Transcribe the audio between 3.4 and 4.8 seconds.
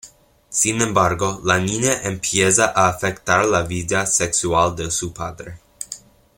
la vida sexual